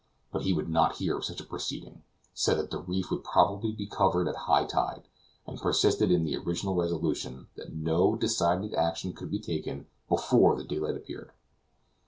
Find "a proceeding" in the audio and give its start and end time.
1.41-2.01